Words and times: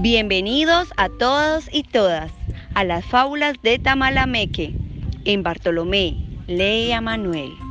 Bienvenidos 0.00 0.92
a 0.96 1.08
todos 1.08 1.68
y 1.72 1.82
todas 1.82 2.30
a 2.74 2.84
las 2.84 3.04
fábulas 3.04 3.56
de 3.64 3.80
Tamalameque 3.80 4.76
en 5.24 5.42
Bartolomé, 5.42 6.16
Lea 6.46 7.00
Manuel. 7.00 7.67